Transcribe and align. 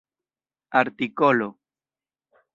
artikolo 0.79 1.49